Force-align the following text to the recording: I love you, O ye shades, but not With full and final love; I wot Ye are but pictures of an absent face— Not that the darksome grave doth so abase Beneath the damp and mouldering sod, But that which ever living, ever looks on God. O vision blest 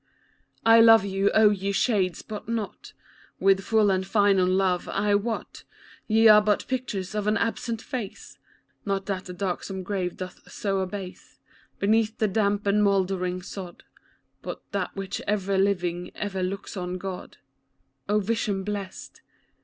I 0.65 0.81
love 0.81 1.05
you, 1.05 1.29
O 1.35 1.51
ye 1.51 1.71
shades, 1.71 2.23
but 2.23 2.47
not 2.49 2.93
With 3.39 3.59
full 3.63 3.91
and 3.91 4.03
final 4.03 4.47
love; 4.47 4.89
I 4.89 5.13
wot 5.13 5.63
Ye 6.07 6.27
are 6.27 6.41
but 6.41 6.67
pictures 6.67 7.13
of 7.13 7.27
an 7.27 7.37
absent 7.37 7.83
face— 7.83 8.39
Not 8.83 9.05
that 9.05 9.25
the 9.25 9.33
darksome 9.33 9.83
grave 9.83 10.17
doth 10.17 10.51
so 10.51 10.79
abase 10.79 11.37
Beneath 11.77 12.17
the 12.17 12.27
damp 12.27 12.65
and 12.65 12.83
mouldering 12.83 13.43
sod, 13.43 13.83
But 14.41 14.63
that 14.71 14.95
which 14.95 15.21
ever 15.27 15.55
living, 15.55 16.09
ever 16.15 16.41
looks 16.41 16.75
on 16.75 16.97
God. 16.97 17.37
O 18.09 18.19
vision 18.19 18.63
blest 18.63 19.21